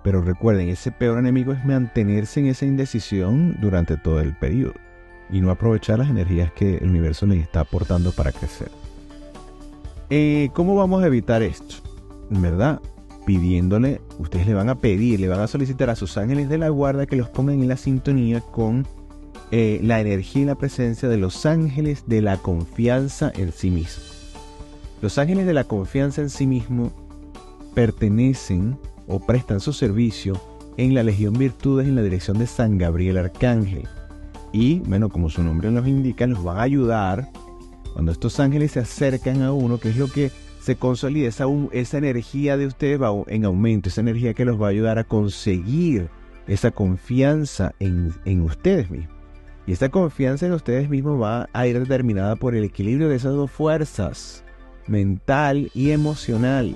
Pero 0.04 0.22
recuerden, 0.22 0.68
ese 0.68 0.92
peor 0.92 1.18
enemigo 1.18 1.52
es 1.52 1.64
mantenerse 1.64 2.38
en 2.38 2.46
esa 2.46 2.66
indecisión 2.66 3.56
durante 3.60 3.96
todo 3.96 4.20
el 4.20 4.36
periodo 4.36 4.74
y 5.28 5.40
no 5.40 5.50
aprovechar 5.50 5.98
las 5.98 6.08
energías 6.08 6.52
que 6.52 6.76
el 6.76 6.88
universo 6.88 7.26
les 7.26 7.42
está 7.42 7.62
aportando 7.62 8.12
para 8.12 8.30
crecer. 8.30 8.70
Eh, 10.08 10.50
¿Cómo 10.52 10.76
vamos 10.76 11.02
a 11.02 11.08
evitar 11.08 11.42
esto? 11.42 11.74
¿Verdad? 12.30 12.80
pidiéndole, 13.26 14.00
ustedes 14.18 14.46
le 14.46 14.54
van 14.54 14.70
a 14.70 14.76
pedir, 14.76 15.18
le 15.18 15.28
van 15.28 15.40
a 15.40 15.48
solicitar 15.48 15.90
a 15.90 15.96
sus 15.96 16.16
ángeles 16.16 16.48
de 16.48 16.56
la 16.56 16.70
guarda 16.70 17.04
que 17.04 17.16
los 17.16 17.28
pongan 17.28 17.60
en 17.60 17.68
la 17.68 17.76
sintonía 17.76 18.40
con 18.40 18.86
eh, 19.50 19.80
la 19.82 20.00
energía 20.00 20.42
y 20.42 20.44
la 20.46 20.54
presencia 20.56 21.08
de 21.08 21.16
los 21.16 21.46
ángeles 21.46 22.04
de 22.06 22.22
la 22.22 22.36
confianza 22.36 23.32
en 23.34 23.52
sí 23.52 23.70
mismo. 23.70 24.02
Los 25.00 25.16
ángeles 25.18 25.46
de 25.46 25.54
la 25.54 25.64
confianza 25.64 26.20
en 26.20 26.30
sí 26.30 26.46
mismo 26.46 26.92
pertenecen 27.74 28.78
o 29.06 29.20
prestan 29.20 29.60
su 29.60 29.72
servicio 29.72 30.40
en 30.76 30.94
la 30.94 31.02
Legión 31.02 31.34
Virtudes 31.34 31.86
en 31.86 31.96
la 31.96 32.02
dirección 32.02 32.38
de 32.38 32.46
San 32.46 32.78
Gabriel 32.78 33.16
Arcángel. 33.18 33.88
Y, 34.52 34.80
bueno, 34.80 35.08
como 35.08 35.30
su 35.30 35.42
nombre 35.42 35.70
nos 35.70 35.86
indica, 35.86 36.26
nos 36.26 36.42
van 36.42 36.58
a 36.58 36.62
ayudar 36.62 37.28
cuando 37.92 38.12
estos 38.12 38.38
ángeles 38.40 38.72
se 38.72 38.80
acercan 38.80 39.42
a 39.42 39.52
uno, 39.52 39.78
que 39.78 39.90
es 39.90 39.96
lo 39.96 40.08
que 40.08 40.30
se 40.60 40.76
consolida 40.76 41.28
esa, 41.28 41.46
esa 41.72 41.98
energía 41.98 42.56
de 42.56 42.66
ustedes 42.66 43.00
va 43.00 43.10
en 43.26 43.44
aumento, 43.44 43.88
esa 43.88 44.02
energía 44.02 44.34
que 44.34 44.44
los 44.44 44.60
va 44.60 44.66
a 44.66 44.70
ayudar 44.70 44.98
a 44.98 45.04
conseguir 45.04 46.08
esa 46.46 46.70
confianza 46.70 47.74
en, 47.78 48.12
en 48.24 48.42
ustedes 48.42 48.90
mismos. 48.90 49.17
Y 49.68 49.72
esta 49.72 49.90
confianza 49.90 50.46
en 50.46 50.52
ustedes 50.52 50.88
mismos 50.88 51.20
va 51.20 51.50
a 51.52 51.66
ir 51.66 51.78
determinada 51.78 52.36
por 52.36 52.54
el 52.54 52.64
equilibrio 52.64 53.10
de 53.10 53.16
esas 53.16 53.34
dos 53.34 53.50
fuerzas, 53.50 54.42
mental 54.86 55.70
y 55.74 55.90
emocional, 55.90 56.74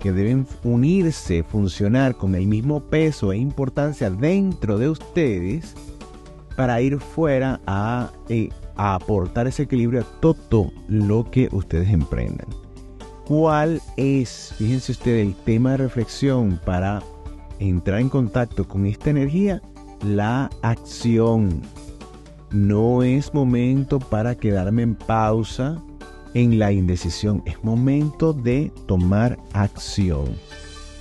que 0.00 0.10
deben 0.10 0.44
unirse, 0.64 1.44
funcionar 1.44 2.16
con 2.16 2.34
el 2.34 2.48
mismo 2.48 2.80
peso 2.80 3.32
e 3.32 3.36
importancia 3.36 4.10
dentro 4.10 4.78
de 4.78 4.88
ustedes 4.88 5.76
para 6.56 6.80
ir 6.80 6.98
fuera 6.98 7.60
a, 7.68 8.10
eh, 8.28 8.48
a 8.74 8.96
aportar 8.96 9.46
ese 9.46 9.62
equilibrio 9.62 10.00
a 10.00 10.20
todo 10.20 10.72
lo 10.88 11.30
que 11.30 11.48
ustedes 11.52 11.88
emprendan. 11.88 12.48
¿Cuál 13.28 13.80
es, 13.96 14.52
fíjense 14.58 14.90
ustedes, 14.90 15.24
el 15.24 15.36
tema 15.36 15.70
de 15.70 15.76
reflexión 15.76 16.60
para 16.66 17.00
entrar 17.60 18.00
en 18.00 18.08
contacto 18.08 18.66
con 18.66 18.86
esta 18.86 19.10
energía? 19.10 19.62
La 20.02 20.50
acción. 20.62 21.62
No 22.54 23.02
es 23.02 23.34
momento 23.34 23.98
para 23.98 24.36
quedarme 24.36 24.82
en 24.82 24.94
pausa 24.94 25.82
en 26.34 26.60
la 26.60 26.70
indecisión. 26.70 27.42
Es 27.46 27.64
momento 27.64 28.32
de 28.32 28.70
tomar 28.86 29.36
acción. 29.52 30.36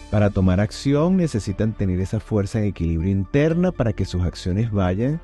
Para 0.10 0.32
tomar 0.32 0.60
acción 0.60 1.16
necesitan 1.16 1.74
tener 1.74 2.00
esa 2.00 2.20
fuerza 2.20 2.58
de 2.58 2.70
equilibrio 2.70 3.12
interna 3.12 3.72
para 3.72 3.94
que 3.94 4.04
sus 4.04 4.24
acciones 4.24 4.72
vayan 4.72 5.22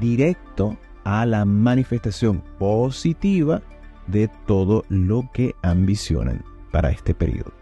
directo 0.00 0.76
a 1.02 1.26
la 1.26 1.44
manifestación 1.44 2.40
positiva 2.60 3.60
de 4.06 4.30
todo 4.46 4.84
lo 4.88 5.28
que 5.32 5.56
ambicionan 5.62 6.44
para 6.70 6.90
este 6.90 7.14
periodo. 7.14 7.52